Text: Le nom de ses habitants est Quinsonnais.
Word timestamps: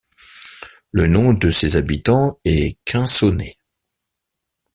Le 0.89 1.05
nom 1.05 1.31
de 1.31 1.51
ses 1.51 1.75
habitants 1.75 2.39
est 2.43 2.75
Quinsonnais. 2.85 3.59